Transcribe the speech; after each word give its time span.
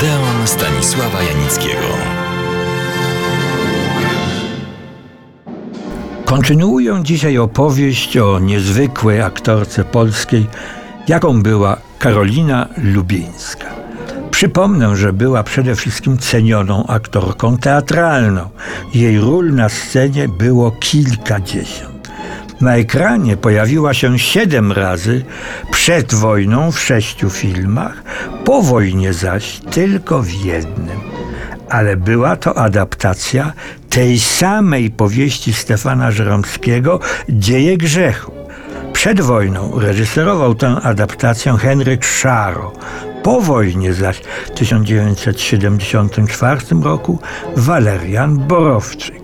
Odeon 0.00 0.46
Stanisława 0.46 1.22
Janickiego. 1.22 1.86
Kontynuuję 6.24 7.00
dzisiaj 7.02 7.38
opowieść 7.38 8.16
o 8.16 8.38
niezwykłej 8.38 9.22
aktorce 9.22 9.84
polskiej, 9.84 10.46
jaką 11.08 11.42
była 11.42 11.76
Karolina 11.98 12.68
Lubińska. 12.76 13.66
Przypomnę, 14.30 14.96
że 14.96 15.12
była 15.12 15.42
przede 15.42 15.74
wszystkim 15.74 16.18
cenioną 16.18 16.86
aktorką 16.86 17.56
teatralną. 17.58 18.48
Jej 18.94 19.18
ról 19.18 19.54
na 19.54 19.68
scenie 19.68 20.28
było 20.28 20.70
kilkadziesiąt. 20.70 21.89
Na 22.60 22.76
ekranie 22.76 23.36
pojawiła 23.36 23.94
się 23.94 24.18
siedem 24.18 24.72
razy, 24.72 25.24
przed 25.70 26.14
wojną 26.14 26.72
w 26.72 26.80
sześciu 26.80 27.30
filmach, 27.30 28.02
po 28.44 28.62
wojnie 28.62 29.12
zaś 29.12 29.60
tylko 29.70 30.22
w 30.22 30.32
jednym. 30.32 31.00
Ale 31.68 31.96
była 31.96 32.36
to 32.36 32.58
adaptacja 32.58 33.52
tej 33.90 34.20
samej 34.20 34.90
powieści 34.90 35.52
Stefana 35.52 36.10
Żeromskiego 36.10 37.00
Dzieje 37.28 37.76
grzechu. 37.76 38.32
Przed 38.92 39.20
wojną 39.20 39.80
reżyserował 39.80 40.54
tę 40.54 40.76
adaptację 40.82 41.56
Henryk 41.58 42.04
Szaro. 42.04 42.72
Po 43.22 43.40
wojnie 43.40 43.94
zaś 43.94 44.20
w 44.46 44.50
1974 44.50 46.60
roku 46.82 47.18
Walerian 47.56 48.38
Borowczyk. 48.38 49.19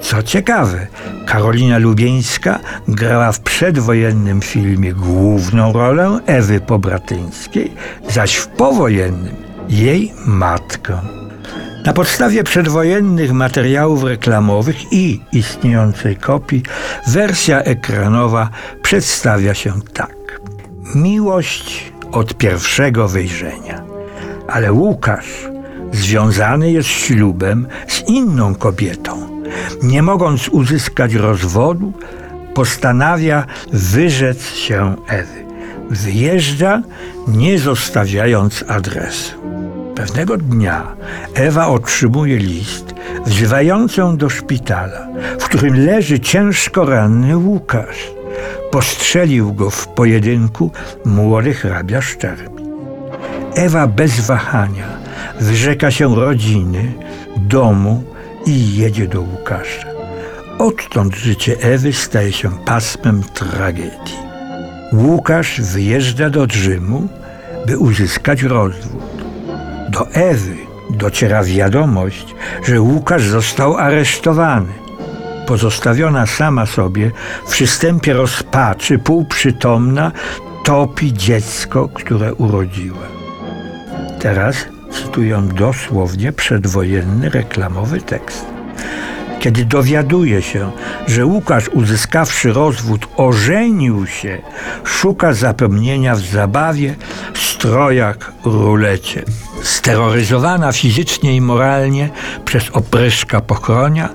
Co 0.00 0.22
ciekawe, 0.22 0.86
Karolina 1.26 1.78
Lubieńska 1.78 2.58
grała 2.88 3.32
w 3.32 3.40
przedwojennym 3.40 4.40
filmie 4.40 4.92
główną 4.92 5.72
rolę 5.72 6.20
Ewy 6.26 6.60
Pobratyńskiej, 6.60 7.72
zaś 8.08 8.36
w 8.36 8.46
powojennym 8.46 9.36
jej 9.68 10.12
matkę. 10.26 11.00
Na 11.84 11.92
podstawie 11.92 12.44
przedwojennych 12.44 13.32
materiałów 13.32 14.04
reklamowych 14.04 14.92
i 14.92 15.20
istniejącej 15.32 16.16
kopii 16.16 16.62
wersja 17.06 17.62
ekranowa 17.62 18.50
przedstawia 18.82 19.54
się 19.54 19.72
tak. 19.92 20.40
Miłość 20.94 21.92
od 22.12 22.34
pierwszego 22.34 23.08
wejrzenia. 23.08 23.82
Ale 24.48 24.72
Łukasz 24.72 25.48
związany 25.92 26.72
jest 26.72 26.88
ślubem 26.88 27.66
z 27.88 28.08
inną 28.08 28.54
kobietą 28.54 29.27
nie 29.82 30.02
mogąc 30.02 30.48
uzyskać 30.48 31.14
rozwodu, 31.14 31.92
postanawia 32.54 33.46
wyrzec 33.72 34.46
się 34.46 34.96
Ewy. 35.08 35.44
Wyjeżdża, 35.90 36.82
nie 37.28 37.58
zostawiając 37.58 38.64
adresu. 38.68 39.34
Pewnego 39.94 40.36
dnia 40.36 40.96
Ewa 41.34 41.66
otrzymuje 41.66 42.36
list 42.36 42.94
wzywający 43.26 44.00
ją 44.00 44.16
do 44.16 44.28
szpitala, 44.28 45.08
w 45.38 45.44
którym 45.44 45.86
leży 45.86 46.20
ciężko 46.20 46.84
ranny 46.84 47.36
Łukasz. 47.36 48.10
Postrzelił 48.70 49.54
go 49.54 49.70
w 49.70 49.88
pojedynku 49.88 50.70
młody 51.04 51.54
hrabia 51.54 52.00
Szczerbi. 52.00 52.62
Ewa 53.54 53.86
bez 53.86 54.20
wahania 54.20 54.86
wyrzeka 55.40 55.90
się 55.90 56.16
rodziny, 56.16 56.92
domu, 57.36 58.02
i 58.48 58.76
jedzie 58.76 59.08
do 59.08 59.20
Łukasza. 59.20 59.88
Odtąd 60.58 61.14
życie 61.16 61.56
Ewy 61.60 61.92
staje 61.92 62.32
się 62.32 62.50
pasmem 62.64 63.22
tragedii. 63.34 64.18
Łukasz 64.92 65.60
wyjeżdża 65.60 66.30
do 66.30 66.46
Rzymu, 66.50 67.08
by 67.66 67.78
uzyskać 67.78 68.42
rozwód. 68.42 69.02
Do 69.88 70.10
Ewy 70.10 70.56
dociera 70.90 71.44
wiadomość, 71.44 72.34
że 72.66 72.80
Łukasz 72.80 73.22
został 73.22 73.76
aresztowany. 73.76 74.72
Pozostawiona 75.46 76.26
sama 76.26 76.66
sobie, 76.66 77.10
w 77.46 77.50
przystępie 77.50 78.12
rozpaczy, 78.12 78.98
półprzytomna, 78.98 80.12
topi 80.64 81.12
dziecko, 81.12 81.88
które 81.88 82.34
urodziła. 82.34 83.06
Teraz 84.20 84.56
cytuję 84.90 85.48
dosłownie 85.54 86.32
przedwojenny 86.32 87.30
reklamowy 87.30 88.00
tekst. 88.00 88.57
Kiedy 89.40 89.64
dowiaduje 89.64 90.42
się, 90.42 90.70
że 91.06 91.26
Łukasz 91.26 91.68
uzyskawszy 91.68 92.52
rozwód 92.52 93.08
ożenił 93.16 94.06
się, 94.06 94.38
szuka 94.84 95.32
zapomnienia 95.32 96.14
w 96.14 96.20
zabawie, 96.20 96.94
strojach, 97.34 98.32
rulecie. 98.44 99.22
Steroryzowana 99.62 100.72
fizycznie 100.72 101.36
i 101.36 101.40
moralnie 101.40 102.10
przez 102.44 102.70
opryszka 102.70 103.40
pochronia, 103.40 104.08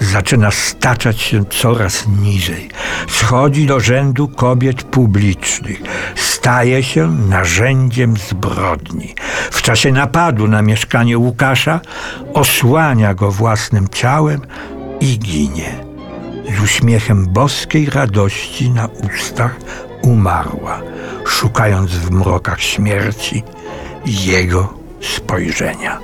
zaczyna 0.00 0.50
staczać 0.50 1.20
się 1.20 1.44
coraz 1.44 2.08
niżej. 2.22 2.68
Schodzi 3.08 3.66
do 3.66 3.80
rzędu 3.80 4.28
kobiet 4.28 4.82
publicznych. 4.82 5.82
Staje 6.14 6.82
się 6.82 7.16
narzędziem 7.28 8.16
zbrodni. 8.16 9.14
W 9.50 9.62
czasie 9.62 9.92
napadu 9.92 10.48
na 10.48 10.62
mieszkanie 10.62 11.18
Łukasza 11.18 11.80
osłania 12.34 13.14
go 13.14 13.30
własnym 13.30 13.88
ciałem 13.88 14.40
i 15.00 15.18
ginie. 15.18 15.84
Z 16.58 16.62
uśmiechem 16.62 17.26
boskiej 17.26 17.86
radości 17.86 18.70
na 18.70 18.86
ustach 18.86 19.56
umarła, 20.02 20.82
szukając 21.26 21.90
w 21.90 22.10
mrokach 22.10 22.60
śmierci 22.60 23.42
jego 24.06 24.74
spojrzenia. 25.00 25.98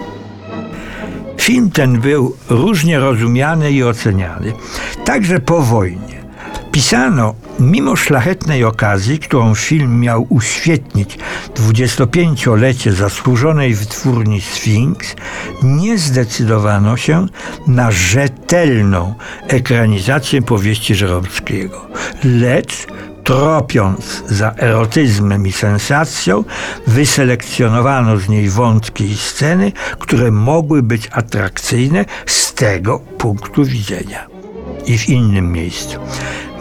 Film 1.40 1.70
ten 1.70 2.00
był 2.00 2.36
różnie 2.48 2.98
rozumiany 2.98 3.70
i 3.70 3.84
oceniany, 3.84 4.52
także 5.04 5.40
po 5.40 5.62
wojnie. 5.62 6.25
Pisano, 6.76 7.34
mimo 7.60 7.96
szlachetnej 7.96 8.64
okazji, 8.64 9.18
którą 9.18 9.54
film 9.54 10.00
miał 10.00 10.26
uświetnić 10.28 11.18
25-lecie 11.54 12.92
zasłużonej 12.92 13.74
wytwórni 13.74 14.40
Sphinx, 14.40 15.14
nie 15.62 15.98
zdecydowano 15.98 16.96
się 16.96 17.26
na 17.66 17.90
rzetelną 17.90 19.14
ekranizację 19.48 20.42
powieści 20.42 20.94
Żeromskiego, 20.94 21.86
lecz 22.24 22.86
tropiąc 23.24 24.22
za 24.26 24.54
erotyzmem 24.56 25.46
i 25.46 25.52
sensacją, 25.52 26.44
wyselekcjonowano 26.86 28.16
z 28.16 28.28
niej 28.28 28.48
wątki 28.48 29.04
i 29.04 29.16
sceny, 29.16 29.72
które 29.98 30.30
mogły 30.30 30.82
być 30.82 31.08
atrakcyjne 31.12 32.04
z 32.26 32.54
tego 32.54 32.98
punktu 32.98 33.64
widzenia. 33.64 34.26
I 34.86 34.98
w 34.98 35.08
innym 35.08 35.52
miejscu. 35.52 35.98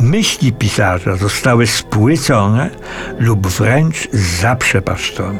Myśli 0.05 0.53
pisarza 0.53 1.15
zostały 1.15 1.67
spłycone 1.67 2.69
lub 3.19 3.47
wręcz 3.47 4.07
zaprzepaszczone. 4.11 5.39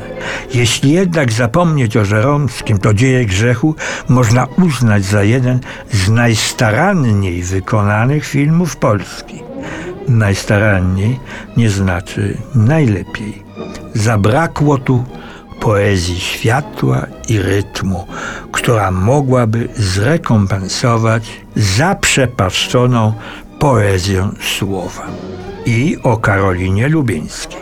Jeśli 0.54 0.92
jednak 0.92 1.32
zapomnieć 1.32 1.98
o 1.98 2.06
Żeromskim, 2.06 2.78
to 2.78 2.94
dzieje 2.94 3.26
grzechu 3.26 3.76
można 4.10 4.48
uznać 4.58 5.04
za 5.04 5.24
jeden 5.24 5.60
z 5.92 6.10
najstaranniej 6.10 7.44
wykonanych 7.44 8.26
filmów 8.26 8.78
Polski 8.78 9.44
najstaranniej 10.08 11.20
nie 11.58 11.70
znaczy 11.70 12.38
najlepiej. 12.56 13.44
Zabrakło 13.94 14.78
tu 14.78 15.04
poezji 15.60 16.20
światła 16.20 17.06
i 17.30 17.40
rytmu, 17.40 18.08
która 18.52 18.92
mogłaby 18.92 19.68
zrekompensować 19.76 21.42
zaprzepaszczoną 21.56 23.14
poezję 23.60 24.30
słowa. 24.42 25.08
I 25.66 25.98
o 26.04 26.18
Karolinie 26.18 26.90
Lubieńskiej. 26.90 27.62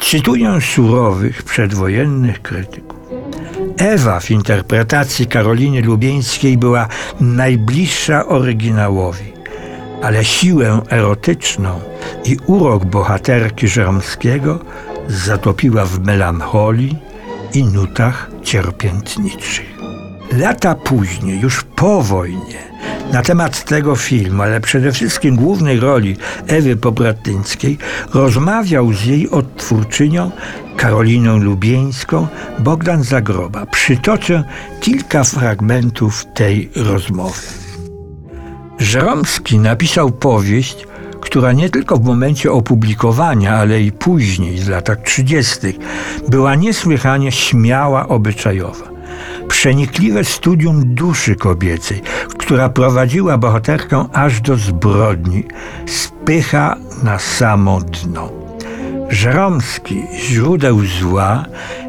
Cytuję 0.00 0.60
surowych, 0.60 1.42
przedwojennych 1.42 2.42
krytyków. 2.42 2.98
Ewa 3.78 4.20
w 4.20 4.30
interpretacji 4.30 5.26
Karoliny 5.26 5.82
Lubieńskiej 5.82 6.58
była 6.58 6.88
najbliższa 7.20 8.26
oryginałowi 8.26 9.40
ale 10.02 10.24
siłę 10.24 10.80
erotyczną 10.90 11.80
i 12.24 12.36
urok 12.46 12.84
bohaterki 12.84 13.68
Żeromskiego 13.68 14.58
zatopiła 15.08 15.84
w 15.84 16.00
melancholii 16.00 16.98
i 17.54 17.64
nutach 17.64 18.30
cierpiętniczych. 18.42 19.80
Lata 20.38 20.74
później, 20.74 21.40
już 21.40 21.64
po 21.64 22.02
wojnie, 22.02 22.58
na 23.12 23.22
temat 23.22 23.64
tego 23.64 23.96
filmu, 23.96 24.42
ale 24.42 24.60
przede 24.60 24.92
wszystkim 24.92 25.36
głównej 25.36 25.80
roli 25.80 26.16
Ewy 26.46 26.76
Pobratyńskiej, 26.76 27.78
rozmawiał 28.14 28.92
z 28.92 29.04
jej 29.04 29.30
odtwórczynią 29.30 30.30
Karoliną 30.76 31.38
Lubieńską 31.38 32.26
Bogdan 32.58 33.02
Zagroba. 33.02 33.66
Przytoczę 33.66 34.44
kilka 34.80 35.24
fragmentów 35.24 36.26
tej 36.34 36.70
rozmowy. 36.76 37.40
Żeromski 38.78 39.58
napisał 39.58 40.10
powieść, 40.10 40.86
która 41.20 41.52
nie 41.52 41.70
tylko 41.70 41.96
w 41.96 42.04
momencie 42.04 42.52
opublikowania, 42.52 43.54
ale 43.54 43.82
i 43.82 43.92
później, 43.92 44.58
w 44.58 44.68
latach 44.68 45.02
30., 45.02 45.58
była 46.28 46.54
niesłychanie 46.54 47.32
śmiała, 47.32 48.08
obyczajowa. 48.08 48.90
Przenikliwe 49.48 50.24
studium 50.24 50.94
duszy 50.94 51.36
kobiecej, 51.36 52.02
która 52.38 52.68
prowadziła 52.68 53.38
bohaterkę 53.38 54.08
aż 54.12 54.40
do 54.40 54.56
zbrodni, 54.56 55.44
spycha 55.86 56.76
na 57.02 57.18
samo 57.18 57.80
dno. 57.80 58.32
Żeromski 59.10 60.02
źródeł 60.14 60.80
zła 61.00 61.44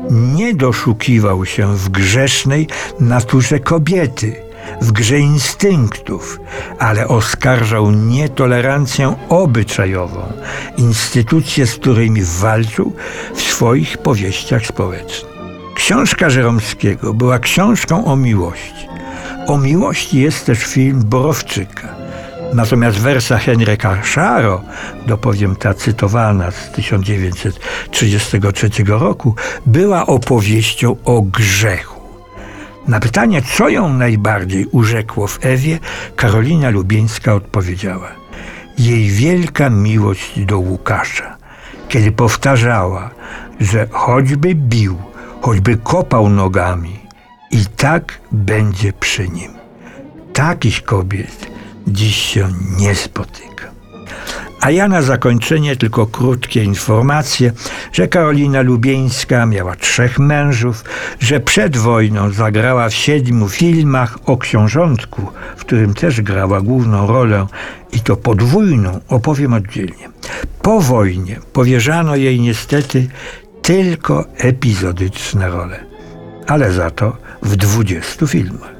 nie 0.09 0.53
doszukiwał 0.53 1.45
się 1.45 1.77
w 1.77 1.89
grzesznej 1.89 2.67
naturze 2.99 3.59
kobiety, 3.59 4.35
w 4.81 4.91
grze 4.91 5.19
instynktów, 5.19 6.39
ale 6.79 7.07
oskarżał 7.07 7.91
nietolerancję 7.91 9.15
obyczajową, 9.29 10.33
instytucje, 10.77 11.67
z 11.67 11.75
którymi 11.75 12.21
walczył 12.23 12.93
w 13.35 13.41
swoich 13.41 13.97
powieściach 13.97 14.65
społecznych. 14.65 15.40
Książka 15.81 16.29
Żeromskiego 16.29 17.13
była 17.13 17.39
książką 17.39 18.05
o 18.05 18.15
miłości. 18.15 18.87
O 19.47 19.57
miłości 19.57 20.21
jest 20.21 20.45
też 20.45 20.59
film 20.59 21.03
Borowczyka. 21.05 21.95
Natomiast 22.53 22.97
wersja 22.97 23.37
Henryka 23.37 24.03
Szaro, 24.03 24.61
dopowiem 25.07 25.55
ta 25.55 25.73
cytowana 25.73 26.51
z 26.51 26.71
1933 26.71 28.69
roku, 28.87 29.35
była 29.65 30.05
opowieścią 30.05 30.95
o 31.05 31.21
grzechu. 31.21 32.01
Na 32.87 32.99
pytanie, 32.99 33.41
co 33.57 33.69
ją 33.69 33.93
najbardziej 33.93 34.65
urzekło 34.65 35.27
w 35.27 35.45
Ewie, 35.45 35.79
Karolina 36.15 36.69
Lubieńska 36.69 37.33
odpowiedziała: 37.33 38.07
Jej 38.77 39.09
wielka 39.09 39.69
miłość 39.69 40.45
do 40.45 40.59
Łukasza, 40.59 41.37
kiedy 41.89 42.11
powtarzała, 42.11 43.09
że 43.59 43.87
choćby 43.91 44.55
bił, 44.55 45.10
choćby 45.41 45.77
kopał 45.77 46.29
nogami, 46.29 46.99
i 47.51 47.65
tak 47.77 48.19
będzie 48.31 48.93
przy 48.93 49.29
nim. 49.29 49.51
Takich 50.33 50.83
kobiet 50.83 51.47
dziś 51.87 52.15
się 52.15 52.49
nie 52.77 52.95
spotyka. 52.95 53.71
A 54.61 54.71
ja 54.71 54.87
na 54.87 55.01
zakończenie 55.01 55.75
tylko 55.75 56.07
krótkie 56.07 56.63
informacje, 56.63 57.51
że 57.93 58.07
Karolina 58.07 58.61
Lubieńska 58.61 59.45
miała 59.45 59.75
trzech 59.75 60.19
mężów, 60.19 60.83
że 61.19 61.39
przed 61.39 61.77
wojną 61.77 62.31
zagrała 62.31 62.89
w 62.89 62.93
siedmiu 62.93 63.49
filmach 63.49 64.17
o 64.25 64.37
książątku, 64.37 65.27
w 65.57 65.61
którym 65.61 65.93
też 65.93 66.21
grała 66.21 66.61
główną 66.61 67.07
rolę 67.07 67.47
i 67.91 67.99
to 67.99 68.15
podwójną, 68.15 68.99
opowiem 69.07 69.53
oddzielnie. 69.53 70.09
Po 70.61 70.81
wojnie 70.81 71.39
powierzano 71.53 72.15
jej 72.15 72.39
niestety 72.39 73.07
tylko 73.71 74.25
epizodyczne 74.37 75.49
role, 75.49 75.79
ale 76.47 76.71
za 76.71 76.91
to 76.91 77.17
w 77.41 77.55
dwudziestu 77.55 78.27
filmach. 78.27 78.71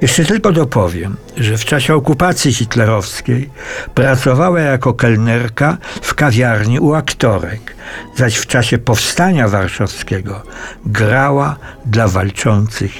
Jeszcze 0.00 0.24
tylko 0.24 0.52
dopowiem, 0.52 1.16
że 1.36 1.58
w 1.58 1.64
czasie 1.64 1.94
okupacji 1.94 2.52
hitlerowskiej 2.52 3.50
pracowała 3.94 4.60
jako 4.60 4.94
kelnerka 4.94 5.76
w 6.02 6.14
kawiarni 6.14 6.80
u 6.80 6.94
aktorek, 6.94 7.76
zaś 8.16 8.36
w 8.36 8.46
czasie 8.46 8.78
powstania 8.78 9.48
warszawskiego 9.48 10.42
grała 10.86 11.56
dla 11.86 12.08
walczących 12.08 12.92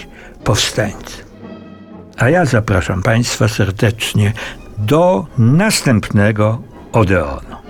powstańców. 0.45 1.25
A 2.17 2.29
ja 2.29 2.45
zapraszam 2.45 3.03
Państwa 3.03 3.49
serdecznie 3.49 4.33
do 4.79 5.27
następnego 5.39 6.63
Odeonu. 6.93 7.68